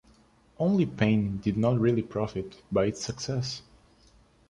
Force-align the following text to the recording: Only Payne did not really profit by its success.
Only 0.57 0.87
Payne 0.87 1.37
did 1.37 1.57
not 1.57 1.77
really 1.79 2.01
profit 2.01 2.63
by 2.71 2.85
its 2.85 3.05
success. 3.05 3.61